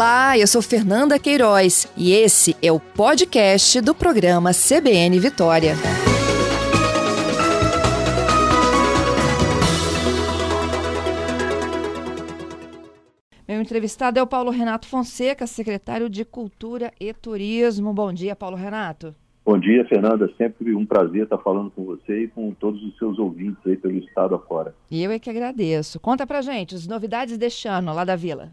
Olá, 0.00 0.38
eu 0.38 0.46
sou 0.46 0.62
Fernanda 0.62 1.18
Queiroz 1.18 1.86
e 1.94 2.10
esse 2.12 2.56
é 2.62 2.72
o 2.72 2.80
podcast 2.80 3.82
do 3.82 3.94
programa 3.94 4.50
CBN 4.50 5.20
Vitória. 5.20 5.74
Meu 13.46 13.60
entrevistado 13.60 14.18
é 14.18 14.22
o 14.22 14.26
Paulo 14.26 14.50
Renato 14.50 14.88
Fonseca, 14.88 15.46
secretário 15.46 16.08
de 16.08 16.24
Cultura 16.24 16.90
e 16.98 17.12
Turismo. 17.12 17.92
Bom 17.92 18.10
dia, 18.10 18.34
Paulo 18.34 18.56
Renato. 18.56 19.14
Bom 19.44 19.58
dia, 19.58 19.84
Fernanda. 19.86 20.32
Sempre 20.38 20.74
um 20.74 20.86
prazer 20.86 21.24
estar 21.24 21.36
falando 21.36 21.70
com 21.72 21.84
você 21.84 22.22
e 22.22 22.28
com 22.28 22.52
todos 22.52 22.82
os 22.82 22.96
seus 22.96 23.18
ouvintes 23.18 23.60
aí 23.66 23.76
pelo 23.76 23.98
estado 23.98 24.34
afora. 24.34 24.74
E 24.90 25.04
eu 25.04 25.10
é 25.10 25.18
que 25.18 25.28
agradeço. 25.28 26.00
Conta 26.00 26.26
pra 26.26 26.40
gente 26.40 26.74
as 26.74 26.86
novidades 26.86 27.36
deste 27.36 27.68
ano 27.68 27.92
lá 27.92 28.02
da 28.02 28.16
Vila. 28.16 28.50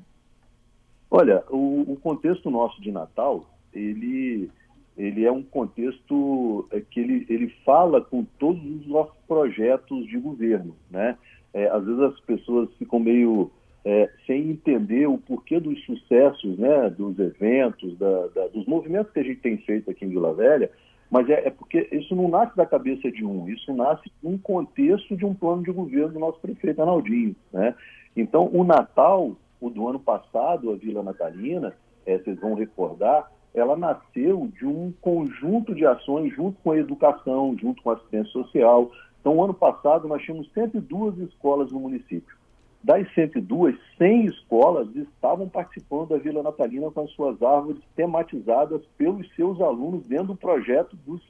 Olha, 1.10 1.44
o, 1.50 1.94
o 1.94 1.98
contexto 1.98 2.50
nosso 2.50 2.82
de 2.82 2.92
Natal, 2.92 3.50
ele, 3.74 4.50
ele 4.98 5.26
é 5.26 5.32
um 5.32 5.44
contexto 5.44 6.68
é, 6.72 6.82
que 6.82 7.00
ele, 7.00 7.26
ele 7.30 7.50
fala 7.66 8.02
com 8.02 8.26
todos 8.38 8.64
os 8.64 8.88
nossos 8.88 9.16
projetos 9.28 10.06
de 10.08 10.18
governo, 10.18 10.76
né? 10.92 11.18
É, 11.54 11.68
às 11.68 11.84
vezes 11.86 12.02
as 12.02 12.20
pessoas 12.22 12.70
ficam 12.78 13.00
meio 13.00 13.50
é, 13.88 14.10
sem 14.26 14.50
entender 14.50 15.08
o 15.08 15.18
porquê 15.18 15.62
dos 15.62 15.82
sucessos, 15.86 16.58
né, 16.58 16.90
dos 16.90 17.18
eventos, 17.18 17.98
da, 17.98 18.28
da, 18.28 18.48
dos 18.48 18.66
movimentos 18.66 19.14
que 19.14 19.20
a 19.20 19.24
gente 19.24 19.40
tem 19.40 19.58
feito 19.60 19.90
aqui 19.90 20.04
em 20.04 20.10
Vila 20.10 20.34
Velha, 20.34 20.70
mas 21.10 21.30
é, 21.30 21.48
é, 21.48 21.50
porque 21.50 21.88
isso 21.92 22.14
não 22.14 22.28
nasce 22.28 22.56
da 22.58 22.66
cabeça 22.66 23.10
de 23.10 23.24
um, 23.24 23.48
isso 23.48 23.74
nasce 23.74 24.12
num 24.22 24.38
contexto 24.38 25.16
de 25.16 25.26
um 25.26 25.34
plano 25.34 25.64
de 25.64 25.72
governo 25.72 26.10
do 26.10 26.20
nosso 26.20 26.40
prefeito 26.40 26.82
Arnaldinho. 26.82 27.34
Né? 27.54 27.74
Então, 28.16 28.50
o 28.52 28.64
Natal, 28.66 29.38
o 29.60 29.70
do 29.70 29.88
ano 29.88 30.00
passado, 30.00 30.72
a 30.72 30.76
Vila 30.76 31.04
Natalina, 31.04 31.76
é, 32.06 32.18
vocês 32.18 32.40
vão 32.40 32.54
recordar, 32.54 33.32
ela 33.54 33.76
nasceu 33.76 34.48
de 34.58 34.66
um 34.66 34.94
conjunto 35.02 35.74
de 35.74 35.86
ações 35.86 36.34
junto 36.34 36.58
com 36.64 36.72
a 36.72 36.78
educação, 36.78 37.56
junto 37.60 37.82
com 37.82 37.90
a 37.90 37.94
assistência 37.94 38.32
social. 38.32 38.92
Então, 39.20 39.44
ano 39.44 39.54
passado, 39.54 40.08
nós 40.08 40.22
tínhamos 40.22 40.52
102 40.54 41.18
escolas 41.20 41.72
no 41.72 41.80
município. 41.80 42.36
Das 42.84 43.12
102, 43.16 43.76
100 43.98 44.26
escolas 44.26 44.88
estavam 44.96 45.50
participando 45.50 46.10
da 46.10 46.18
Vila 46.18 46.44
Natalina 46.44 46.92
com 46.92 47.02
as 47.02 47.12
suas 47.12 47.42
árvores 47.42 47.82
tematizadas 47.96 48.82
pelos 48.98 49.28
seus 49.36 49.60
alunos 49.60 50.06
dentro 50.06 50.28
do 50.28 50.36
projeto 50.36 50.96
dos 51.06 51.22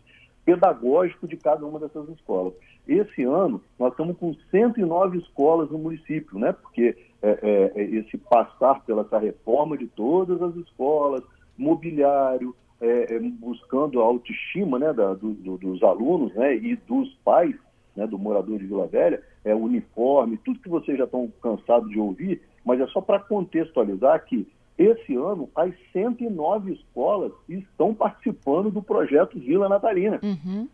pedagógico 0.48 1.28
de 1.28 1.36
cada 1.36 1.66
uma 1.66 1.78
dessas 1.78 2.08
escolas. 2.08 2.54
Esse 2.88 3.22
ano, 3.24 3.62
nós 3.78 3.92
estamos 3.92 4.18
com 4.18 4.34
109 4.50 5.18
escolas 5.18 5.70
no 5.70 5.78
município, 5.78 6.40
né? 6.40 6.54
porque 6.54 6.96
é, 7.22 7.30
é, 7.30 7.72
é, 7.76 7.84
esse 7.84 8.18
passar 8.18 8.82
pela 8.86 9.02
essa 9.02 9.20
reforma 9.20 9.78
de 9.78 9.88
todas 9.88 10.42
as 10.42 10.56
escolas, 10.56 11.22
mobiliário, 11.58 12.56
é, 12.80 13.16
é 13.16 13.20
buscando 13.20 14.02
a 14.02 14.06
autoestima 14.06 14.80
né, 14.80 14.94
da, 14.94 15.16
do, 15.16 15.34
do, 15.34 15.58
dos 15.58 15.84
alunos 15.84 16.34
né, 16.34 16.56
e 16.56 16.78
dos 16.78 17.14
pais, 17.26 17.56
né, 17.94 18.08
do 18.08 18.18
morador 18.18 18.58
de 18.58 18.68
Vila 18.68 18.88
Velha, 18.88 19.22
é, 19.44 19.54
uniforme, 19.54 20.38
tudo 20.38 20.62
que 20.62 20.70
vocês 20.70 20.98
já 20.98 21.04
estão 21.04 21.30
cansados 21.44 21.90
de 21.90 22.00
ouvir, 22.00 22.42
mas 22.64 22.80
é 22.80 22.88
só 22.88 23.02
para 23.02 23.20
contextualizar 23.20 24.24
que 24.24 24.48
esse 24.78 25.16
ano 25.16 25.50
as 25.56 25.74
109 25.92 26.74
escolas 26.74 27.32
estão 27.50 27.94
participando 27.94 28.70
do 28.70 28.82
projeto 28.82 29.40
Vila 29.40 29.68
Natalina. 29.68 30.20
Uhum. 30.22 30.68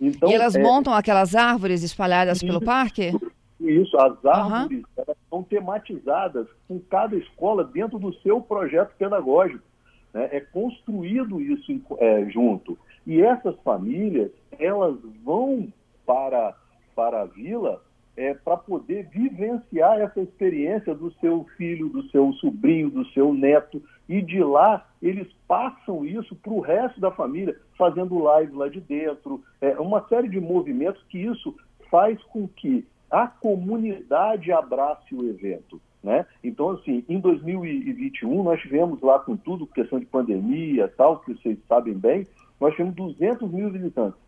Então, 0.00 0.30
e 0.30 0.34
elas 0.34 0.54
é, 0.54 0.62
montam 0.62 0.92
aquelas 0.92 1.34
árvores 1.34 1.82
espalhadas 1.82 2.38
isso, 2.38 2.46
pelo 2.46 2.60
parque? 2.60 3.12
Isso, 3.60 3.96
as 3.98 4.24
árvores 4.24 4.82
uhum. 4.96 5.14
são 5.30 5.42
tematizadas 5.42 6.46
com 6.66 6.80
cada 6.80 7.16
escola 7.16 7.64
dentro 7.64 7.98
do 7.98 8.12
seu 8.20 8.40
projeto 8.40 8.94
pedagógico. 8.96 9.64
Né? 10.12 10.28
É 10.32 10.40
construído 10.40 11.40
isso 11.40 11.80
é, 11.98 12.24
junto. 12.30 12.78
E 13.06 13.20
essas 13.20 13.56
famílias, 13.64 14.30
elas 14.58 14.96
vão 15.24 15.72
para, 16.06 16.54
para 16.94 17.22
a 17.22 17.24
vila 17.24 17.80
é, 18.16 18.34
para 18.34 18.56
poder 18.56 19.08
vivenciar 19.08 20.00
essa 20.00 20.20
experiência 20.20 20.94
do 20.94 21.12
seu 21.14 21.44
filho, 21.56 21.88
do 21.88 22.02
seu 22.10 22.32
sobrinho, 22.34 22.90
do 22.90 23.04
seu 23.06 23.32
neto, 23.32 23.82
e 24.08 24.20
de 24.20 24.42
lá 24.42 24.86
eles 25.00 25.26
passam 25.48 26.04
isso 26.04 26.34
para 26.36 26.52
o 26.52 26.60
resto 26.60 27.00
da 27.00 27.10
família, 27.10 27.56
fazendo 27.76 28.18
live 28.18 28.54
lá 28.54 28.68
de 28.68 28.80
dentro, 28.80 29.42
é, 29.60 29.78
uma 29.80 30.06
série 30.08 30.28
de 30.28 30.40
movimentos 30.40 31.02
que 31.08 31.18
isso 31.18 31.54
faz 31.90 32.22
com 32.24 32.46
que 32.48 32.86
a 33.10 33.26
comunidade 33.26 34.52
abrace 34.52 35.14
o 35.14 35.28
evento. 35.28 35.80
Né? 36.02 36.26
Então, 36.42 36.70
assim, 36.70 37.04
em 37.08 37.20
2021, 37.20 38.42
nós 38.42 38.60
tivemos 38.60 39.00
lá 39.00 39.18
com 39.20 39.36
tudo, 39.36 39.66
questão 39.66 40.00
de 40.00 40.06
pandemia 40.06 40.92
tal, 40.96 41.20
que 41.20 41.34
vocês 41.34 41.58
sabem 41.68 41.94
bem, 41.94 42.26
nós 42.60 42.72
tivemos 42.74 42.94
200 42.94 43.50
mil 43.50 43.70
visitantes. 43.70 44.18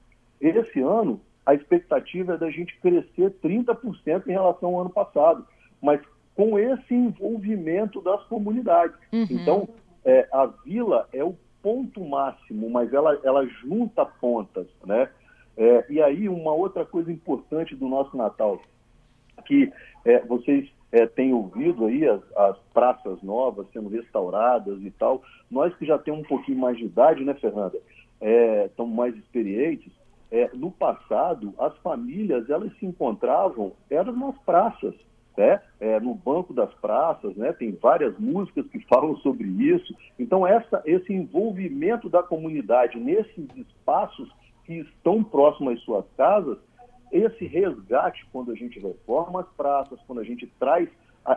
Esse 0.41 0.81
ano, 0.81 1.21
a 1.47 1.55
expectativa 1.55 2.35
é 2.35 2.39
da 2.39 2.51
gente 2.51 2.77
crescer 2.81 3.31
30% 3.43 4.27
em 4.27 4.33
relação 4.33 4.75
ao 4.75 4.81
ano 4.83 4.91
passado, 4.91 5.47
mas 5.81 6.01
com 6.35 6.59
esse 6.59 6.95
envolvimento 6.95 8.01
das 8.01 8.23
comunidades. 8.25 8.97
Uhum. 9.13 9.27
Então, 9.31 9.69
é, 10.05 10.29
a 10.33 10.47
vila 10.47 11.09
é 11.13 11.23
o 11.23 11.37
ponto 11.63 12.05
máximo, 12.05 12.69
mas 12.69 12.93
ela, 12.93 13.19
ela 13.25 13.47
junta 13.47 14.05
pontas, 14.05 14.67
né? 14.85 15.09
É, 15.57 15.85
e 15.89 16.03
aí, 16.03 16.29
uma 16.29 16.53
outra 16.53 16.85
coisa 16.85 17.13
importante 17.13 17.77
do 17.77 17.89
nosso 17.89 18.17
Natal, 18.17 18.61
que 19.47 19.73
é, 20.05 20.21
vocês 20.21 20.69
é, 20.91 21.07
têm 21.07 21.33
ouvido 21.33 21.87
aí 21.87 22.07
as, 22.09 22.21
as, 22.37 22.59
praças 22.73 23.23
novas 23.23 23.67
sendo 23.73 23.89
restauradas 23.89 24.83
e 24.83 24.91
tal, 24.91 25.23
nós 25.51 25.75
que 25.77 25.87
já 25.87 25.97
temos 25.97 26.21
um 26.21 26.29
pouquinho 26.29 26.59
mais 26.59 26.77
de 26.77 26.85
idade, 26.85 27.25
né, 27.25 27.35
Fernanda, 27.35 27.79
estamos 28.69 28.93
é, 28.93 28.97
mais 28.97 29.17
experientes, 29.17 29.93
é, 30.35 30.51
no 30.53 30.73
passado, 30.73 31.55
as 31.61 31.79
famílias 31.79 32.51
elas 32.51 32.77
se 32.79 32.85
encontravam 32.85 33.73
eram 33.89 34.13
nas 34.17 34.37
praças, 34.39 34.93
né? 35.37 35.63
É, 35.79 36.01
no 36.01 36.13
banco 36.13 36.53
das 36.53 36.75
praças, 36.75 37.37
né? 37.37 37.53
Tem 37.53 37.71
várias 37.71 38.19
músicas 38.19 38.67
que 38.67 38.81
falam 38.91 39.17
sobre 39.19 39.47
isso. 39.47 39.95
Então 40.19 40.45
essa, 40.45 40.83
esse 40.85 41.13
envolvimento 41.13 42.09
da 42.09 42.21
comunidade 42.21 42.99
nesses 42.99 43.49
espaços 43.57 44.29
que 44.65 44.81
estão 44.81 45.23
próximos 45.23 45.75
às 45.75 45.81
suas 45.83 46.05
casas, 46.17 46.59
esse 47.13 47.47
resgate 47.47 48.27
quando 48.33 48.51
a 48.51 48.57
gente 48.57 48.81
reforma 48.81 49.43
as 49.43 49.49
praças, 49.57 50.01
quando 50.05 50.19
a 50.19 50.25
gente 50.25 50.49
traz 50.59 50.89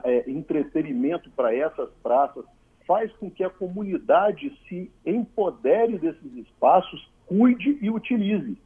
é, 0.06 0.28
entretenimento 0.28 1.30
para 1.36 1.56
essas 1.56 1.92
praças, 2.02 2.46
faz 2.88 3.12
com 3.18 3.30
que 3.30 3.44
a 3.44 3.50
comunidade 3.50 4.52
se 4.68 4.92
empodere 5.06 6.00
desses 6.00 6.36
espaços, 6.36 7.08
cuide 7.28 7.78
e 7.80 7.92
utilize. 7.92 8.58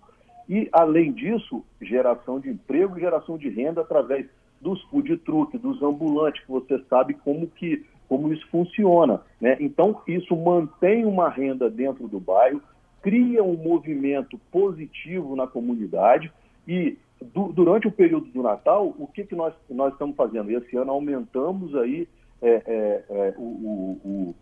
E, 0.52 0.68
além 0.74 1.14
disso, 1.14 1.64
geração 1.82 2.38
de 2.38 2.50
emprego 2.50 3.00
geração 3.00 3.38
de 3.38 3.48
renda 3.48 3.80
através 3.80 4.28
dos 4.60 4.82
food 4.90 5.16
truck, 5.20 5.58
dos 5.58 5.82
ambulantes, 5.82 6.44
que 6.44 6.52
você 6.52 6.78
sabe 6.90 7.14
como 7.14 7.48
que 7.48 7.86
como 8.10 8.34
isso 8.34 8.46
funciona. 8.50 9.22
Né? 9.40 9.56
Então, 9.62 10.02
isso 10.06 10.36
mantém 10.36 11.06
uma 11.06 11.30
renda 11.30 11.70
dentro 11.70 12.06
do 12.10 12.20
bairro, 12.20 12.62
cria 13.02 13.42
um 13.42 13.56
movimento 13.56 14.38
positivo 14.52 15.38
na 15.38 15.48
comunidade 15.48 16.30
e 16.68 16.98
du 17.34 17.54
durante 17.54 17.88
o 17.88 17.92
período 17.92 18.26
do 18.26 18.44
Natal, 18.44 18.94
o 19.00 19.08
que, 19.08 19.24
que 19.24 19.34
nós, 19.34 19.54
nós 19.70 19.94
estamos 19.94 20.18
fazendo? 20.18 20.52
Esse 20.52 20.76
ano 20.76 20.92
aumentamos 20.92 21.74
aí 21.78 22.10
é, 22.42 22.50
é, 22.50 23.04
é, 23.10 23.34
o, 23.38 24.36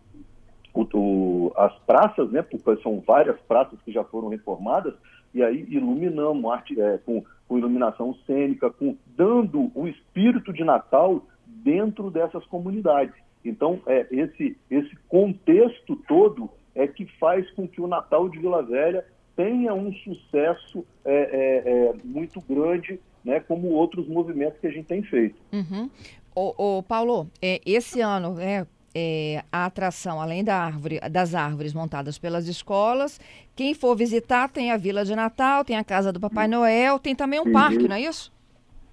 o, 0.74 0.84
o, 0.92 1.52
as 1.56 1.78
praças, 1.86 2.32
né? 2.32 2.42
porque 2.42 2.82
são 2.82 2.98
várias 2.98 3.40
praças 3.42 3.78
que 3.84 3.92
já 3.92 4.02
foram 4.02 4.26
reformadas, 4.26 4.94
e 5.34 5.42
aí 5.42 5.66
iluminamos 5.68 6.50
arte, 6.50 6.80
é, 6.80 6.98
com, 6.98 7.24
com 7.48 7.58
iluminação 7.58 8.14
cênica, 8.26 8.70
com, 8.70 8.96
dando 9.16 9.70
o 9.74 9.86
espírito 9.86 10.52
de 10.52 10.64
Natal 10.64 11.24
dentro 11.46 12.10
dessas 12.10 12.44
comunidades. 12.46 13.14
Então, 13.44 13.80
é, 13.86 14.06
esse, 14.10 14.56
esse 14.70 14.96
contexto 15.08 15.96
todo 16.08 16.50
é 16.74 16.86
que 16.86 17.06
faz 17.18 17.50
com 17.52 17.66
que 17.66 17.80
o 17.80 17.86
Natal 17.86 18.28
de 18.28 18.38
Vila 18.38 18.62
Velha 18.62 19.04
tenha 19.36 19.72
um 19.72 19.92
sucesso 19.92 20.84
é, 21.04 21.14
é, 21.14 21.70
é 21.70 21.94
muito 22.04 22.40
grande, 22.40 23.00
né, 23.24 23.40
como 23.40 23.68
outros 23.68 24.06
movimentos 24.08 24.58
que 24.60 24.66
a 24.66 24.70
gente 24.70 24.86
tem 24.86 25.02
feito. 25.02 25.40
Uhum. 25.52 25.90
O, 26.34 26.78
o 26.78 26.82
Paulo, 26.82 27.26
é, 27.40 27.60
esse 27.64 28.00
ano, 28.00 28.34
né, 28.34 28.66
é, 28.94 29.42
a 29.52 29.66
atração, 29.66 30.20
além 30.20 30.42
da 30.42 30.56
árvore, 30.56 31.00
das 31.10 31.34
árvores 31.34 31.72
montadas 31.72 32.18
pelas 32.18 32.48
escolas, 32.48 33.20
quem 33.54 33.74
for 33.74 33.94
visitar 33.94 34.48
tem 34.48 34.72
a 34.72 34.76
Vila 34.76 35.04
de 35.04 35.14
Natal, 35.14 35.64
tem 35.64 35.76
a 35.76 35.84
Casa 35.84 36.12
do 36.12 36.20
Papai 36.20 36.48
Noel, 36.48 36.98
tem 36.98 37.14
também 37.14 37.40
um 37.40 37.46
uhum. 37.46 37.52
parque, 37.52 37.88
não 37.88 37.96
é 37.96 38.00
isso? 38.00 38.32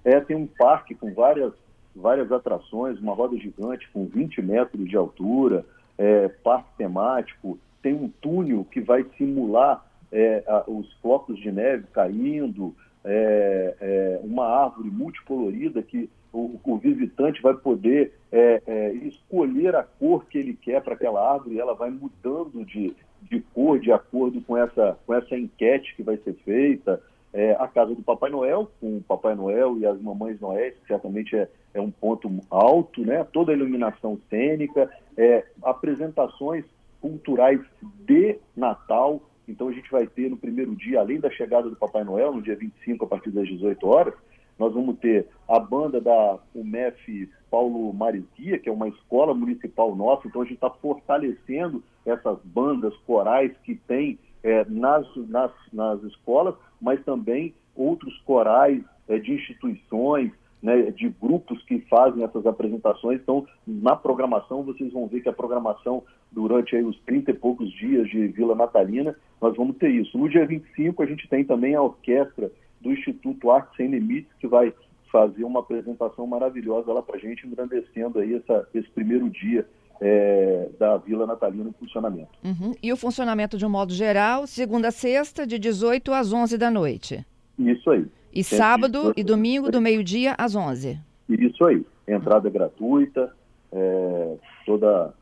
É, 0.04 0.20
tem 0.20 0.36
um 0.36 0.46
parque 0.46 0.94
com 0.94 1.12
várias, 1.12 1.52
várias 1.94 2.30
atrações, 2.30 2.98
uma 2.98 3.14
roda 3.14 3.36
gigante 3.36 3.88
com 3.92 4.06
20 4.06 4.40
metros 4.42 4.88
de 4.88 4.96
altura, 4.96 5.64
é, 5.96 6.28
parque 6.28 6.68
temático, 6.78 7.58
tem 7.82 7.94
um 7.94 8.08
túnel 8.20 8.64
que 8.70 8.80
vai 8.80 9.04
simular 9.16 9.84
é, 10.12 10.42
a, 10.46 10.64
os 10.68 10.92
flocos 11.02 11.38
de 11.38 11.50
neve 11.50 11.84
caindo, 11.92 12.74
é, 13.04 13.74
é, 13.80 14.20
uma 14.22 14.46
árvore 14.46 14.90
multicolorida 14.90 15.82
que 15.82 16.10
o, 16.32 16.58
o 16.62 16.78
visitante 16.78 17.40
vai 17.40 17.54
poder 17.54 18.12
é, 18.30 18.62
é, 18.66 18.92
escolher 18.94 19.74
a 19.74 19.82
cor 19.82 20.26
que 20.26 20.38
ele 20.38 20.54
quer 20.54 20.82
para 20.82 20.94
aquela 20.94 21.32
árvore 21.32 21.56
e 21.56 21.60
ela 21.60 21.74
vai 21.74 21.90
mudando 21.90 22.64
de, 22.64 22.94
de 23.22 23.40
cor 23.54 23.78
de 23.80 23.90
acordo 23.90 24.40
com 24.42 24.56
essa, 24.56 24.98
com 25.06 25.14
essa 25.14 25.36
enquete 25.36 25.94
que 25.96 26.02
vai 26.02 26.16
ser 26.18 26.34
feita. 26.44 27.02
É, 27.32 27.52
a 27.58 27.68
casa 27.68 27.94
do 27.94 28.02
Papai 28.02 28.30
Noel, 28.30 28.70
com 28.80 28.96
o 28.96 29.02
Papai 29.02 29.34
Noel 29.34 29.78
e 29.78 29.86
as 29.86 30.00
Mamães 30.00 30.40
Noéis, 30.40 30.74
que 30.78 30.86
certamente 30.86 31.36
é, 31.36 31.48
é 31.74 31.80
um 31.80 31.90
ponto 31.90 32.30
alto, 32.50 33.02
né? 33.04 33.22
toda 33.32 33.52
a 33.52 33.54
iluminação 33.54 34.18
cênica, 34.30 34.90
é, 35.16 35.44
apresentações 35.62 36.64
culturais 37.00 37.60
de 38.06 38.38
Natal. 38.56 39.20
Então 39.48 39.68
a 39.68 39.72
gente 39.72 39.90
vai 39.90 40.06
ter 40.06 40.28
no 40.28 40.36
primeiro 40.36 40.76
dia, 40.76 41.00
além 41.00 41.18
da 41.18 41.30
chegada 41.30 41.68
do 41.70 41.76
Papai 41.76 42.04
Noel, 42.04 42.32
no 42.32 42.42
dia 42.42 42.54
25, 42.54 43.04
a 43.04 43.08
partir 43.08 43.30
das 43.30 43.48
18 43.48 43.86
horas, 43.86 44.14
nós 44.58 44.74
vamos 44.74 44.98
ter 44.98 45.26
a 45.48 45.58
banda 45.58 46.00
da 46.00 46.38
UMEF 46.54 47.30
Paulo 47.50 47.92
Marizia, 47.92 48.58
que 48.58 48.68
é 48.68 48.72
uma 48.72 48.88
escola 48.88 49.32
municipal 49.32 49.94
nossa, 49.94 50.26
então 50.26 50.42
a 50.42 50.44
gente 50.44 50.54
está 50.54 50.68
fortalecendo 50.68 51.82
essas 52.04 52.38
bandas 52.44 52.94
corais 53.06 53.52
que 53.64 53.74
tem 53.74 54.18
é, 54.42 54.64
nas, 54.68 55.06
nas, 55.28 55.52
nas 55.72 56.02
escolas, 56.02 56.54
mas 56.80 57.02
também 57.04 57.54
outros 57.74 58.16
corais 58.22 58.82
é, 59.08 59.18
de 59.18 59.32
instituições, 59.32 60.32
né, 60.60 60.90
de 60.90 61.08
grupos 61.08 61.62
que 61.64 61.78
fazem 61.82 62.24
essas 62.24 62.44
apresentações. 62.44 63.20
Então, 63.20 63.46
na 63.66 63.94
programação, 63.94 64.64
vocês 64.64 64.92
vão 64.92 65.06
ver 65.06 65.20
que 65.20 65.28
a 65.28 65.32
programação, 65.32 66.02
durante 66.32 66.74
aí, 66.74 66.82
os 66.82 66.98
30 67.00 67.30
e 67.30 67.34
poucos 67.34 67.70
dias 67.70 68.08
de 68.08 68.26
Vila 68.28 68.56
Natalina, 68.56 69.16
nós 69.40 69.56
vamos 69.56 69.76
ter 69.76 69.90
isso. 69.90 70.16
No 70.18 70.28
dia 70.28 70.46
25, 70.46 71.02
a 71.02 71.06
gente 71.06 71.28
tem 71.28 71.44
também 71.44 71.74
a 71.74 71.82
orquestra 71.82 72.50
do 72.80 72.92
Instituto 72.92 73.50
Arte 73.50 73.76
Sem 73.76 73.88
Limites, 73.88 74.32
que 74.38 74.46
vai 74.46 74.72
fazer 75.10 75.44
uma 75.44 75.60
apresentação 75.60 76.26
maravilhosa 76.26 76.92
lá 76.92 77.02
para 77.02 77.16
a 77.16 77.18
gente, 77.18 77.46
engrandecendo 77.46 78.18
aí 78.18 78.34
essa, 78.34 78.68
esse 78.74 78.88
primeiro 78.90 79.28
dia 79.30 79.66
é, 80.00 80.68
da 80.78 80.96
Vila 80.98 81.26
Natalina 81.26 81.70
em 81.70 81.72
funcionamento. 81.72 82.30
Uhum. 82.44 82.72
E 82.82 82.92
o 82.92 82.96
funcionamento 82.96 83.56
de 83.56 83.66
um 83.66 83.70
modo 83.70 83.92
geral, 83.92 84.46
segunda 84.46 84.88
a 84.88 84.92
sexta, 84.92 85.46
de 85.46 85.58
18 85.58 86.12
às 86.12 86.32
11 86.32 86.58
da 86.58 86.70
noite? 86.70 87.24
Isso 87.58 87.90
aí. 87.90 88.06
E 88.32 88.44
Sempre 88.44 88.58
sábado 88.58 89.12
e 89.16 89.24
domingo, 89.24 89.70
do 89.70 89.80
meio-dia 89.80 90.34
às 90.38 90.54
11? 90.54 90.98
Isso 91.28 91.64
aí. 91.64 91.84
Entrada 92.06 92.48
gratuita, 92.48 93.32
é, 93.72 94.36
toda, 94.64 95.12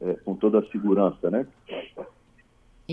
é, 0.00 0.14
com 0.24 0.34
toda 0.34 0.60
a 0.60 0.66
segurança, 0.70 1.30
né? 1.30 1.46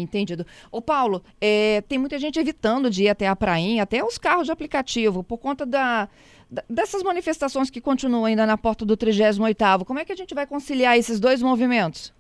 Entendido. 0.02 0.46
Ô 0.72 0.82
Paulo, 0.82 1.22
é, 1.40 1.82
tem 1.82 1.98
muita 1.98 2.18
gente 2.20 2.40
evitando 2.40 2.90
de 2.90 3.04
ir 3.04 3.10
até 3.10 3.28
a 3.28 3.36
prainha, 3.36 3.84
até 3.84 4.04
os 4.04 4.18
carros 4.18 4.46
de 4.46 4.52
aplicativo, 4.52 5.24
por 5.24 5.38
conta 5.38 5.66
da, 5.66 6.08
da, 6.50 6.64
dessas 6.70 7.04
manifestações 7.04 7.70
que 7.70 7.82
continuam 7.82 8.26
ainda 8.26 8.46
na 8.46 8.58
porta 8.58 8.86
do 8.86 8.96
38º. 8.96 9.86
Como 9.86 10.00
é 10.00 10.06
que 10.06 10.12
a 10.12 10.16
gente 10.16 10.34
vai 10.34 10.46
conciliar 10.46 10.98
esses 10.98 11.20
dois 11.20 11.42
movimentos? 11.42 12.14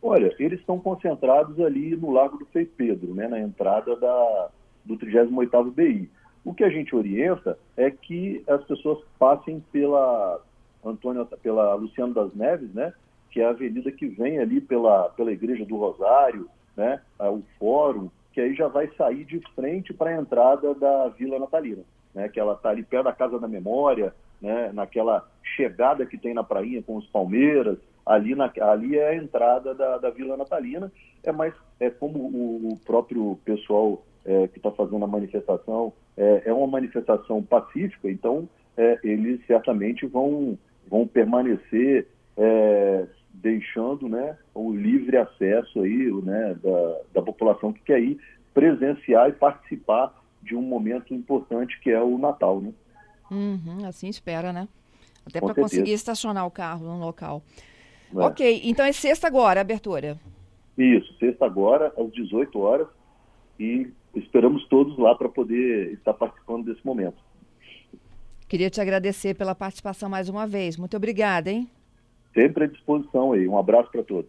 Olha, 0.00 0.34
eles 0.38 0.60
estão 0.60 0.78
concentrados 0.78 1.58
ali 1.60 1.96
no 1.96 2.10
Lago 2.12 2.38
do 2.38 2.46
Frei 2.46 2.64
Pedro, 2.64 3.14
né, 3.14 3.26
na 3.26 3.40
entrada 3.40 3.96
da, 3.96 4.48
do 4.84 4.96
38º 4.96 5.72
BI. 5.72 6.08
O 6.44 6.54
que 6.54 6.62
a 6.62 6.70
gente 6.70 6.94
orienta 6.94 7.58
é 7.76 7.90
que 7.90 8.42
as 8.46 8.62
pessoas 8.64 8.98
passem 9.18 9.62
pela 9.72 10.40
Antônio, 10.84 11.26
pela 11.42 11.74
Luciano 11.74 12.14
das 12.14 12.32
Neves, 12.34 12.72
né, 12.72 12.92
que 13.30 13.40
é 13.40 13.46
a 13.46 13.50
avenida 13.50 13.90
que 13.90 14.06
vem 14.06 14.38
ali 14.38 14.60
pela, 14.60 15.08
pela 15.10 15.32
Igreja 15.32 15.64
do 15.64 15.76
Rosário, 15.76 16.48
né, 16.78 17.00
o 17.18 17.42
fórum, 17.58 18.08
que 18.32 18.40
aí 18.40 18.54
já 18.54 18.68
vai 18.68 18.88
sair 18.96 19.24
de 19.24 19.40
frente 19.56 19.92
para 19.92 20.10
a 20.10 20.16
entrada 20.16 20.72
da 20.76 21.08
Vila 21.08 21.40
Natalina, 21.40 21.82
né, 22.14 22.28
que 22.28 22.38
ela 22.38 22.52
está 22.52 22.70
ali 22.70 22.84
perto 22.84 23.04
da 23.06 23.12
Casa 23.12 23.38
da 23.38 23.48
Memória, 23.48 24.14
né, 24.40 24.70
naquela 24.72 25.28
chegada 25.42 26.06
que 26.06 26.16
tem 26.16 26.32
na 26.32 26.44
prainha 26.44 26.80
com 26.80 26.96
os 26.96 27.06
Palmeiras, 27.08 27.76
ali, 28.06 28.36
na, 28.36 28.50
ali 28.62 28.96
é 28.96 29.08
a 29.08 29.16
entrada 29.16 29.74
da, 29.74 29.98
da 29.98 30.10
Vila 30.10 30.36
Natalina, 30.36 30.90
é 31.24 31.32
mais 31.32 31.52
é 31.80 31.90
como 31.90 32.18
o, 32.18 32.78
próprio 32.86 33.38
pessoal 33.44 34.04
é, 34.24 34.46
que 34.48 34.58
está 34.58 34.70
fazendo 34.70 35.04
a 35.04 35.08
manifestação 35.08 35.92
é, 36.16 36.42
é, 36.46 36.52
uma 36.52 36.66
manifestação 36.66 37.42
pacífica, 37.42 38.08
então 38.10 38.48
é, 38.76 38.98
eles 39.02 39.44
certamente 39.46 40.06
vão, 40.06 40.56
vão 40.88 41.06
permanecer 41.06 42.06
é, 42.36 43.06
deixando 43.40 44.08
né, 44.08 44.36
o 44.54 44.72
livre 44.72 45.16
acesso 45.16 45.80
aí, 45.80 46.10
né, 46.22 46.56
da, 46.62 47.00
da 47.14 47.22
população 47.22 47.72
que 47.72 47.80
quer 47.80 48.00
ir 48.00 48.18
presenciar 48.52 49.28
e 49.28 49.32
participar 49.32 50.14
de 50.42 50.56
um 50.56 50.62
momento 50.62 51.14
importante 51.14 51.78
que 51.80 51.90
é 51.90 52.02
o 52.02 52.18
Natal. 52.18 52.60
Né? 52.60 52.72
Uhum, 53.30 53.86
assim 53.86 54.08
espera, 54.08 54.52
né? 54.52 54.68
Até 55.26 55.40
para 55.40 55.54
conseguir 55.54 55.92
estacionar 55.92 56.46
o 56.46 56.50
carro 56.50 56.86
no 56.86 56.98
local. 56.98 57.42
É. 58.14 58.18
Ok, 58.18 58.60
então 58.64 58.84
é 58.84 58.92
sexta 58.92 59.26
agora 59.26 59.60
a 59.60 59.62
abertura. 59.62 60.18
Isso, 60.76 61.12
sexta 61.18 61.44
agora, 61.44 61.92
às 61.98 62.10
18 62.12 62.58
horas, 62.58 62.88
e 63.58 63.90
esperamos 64.14 64.66
todos 64.68 64.96
lá 64.98 65.14
para 65.14 65.28
poder 65.28 65.92
estar 65.92 66.14
participando 66.14 66.64
desse 66.64 66.84
momento. 66.86 67.18
Queria 68.48 68.70
te 68.70 68.80
agradecer 68.80 69.34
pela 69.34 69.54
participação 69.54 70.08
mais 70.08 70.28
uma 70.28 70.46
vez. 70.46 70.76
Muito 70.76 70.96
obrigada, 70.96 71.50
hein? 71.50 71.68
Sempre 72.34 72.64
à 72.64 72.66
disposição 72.66 73.32
aí. 73.32 73.46
Um 73.48 73.58
abraço 73.58 73.90
para 73.90 74.02
todos. 74.02 74.26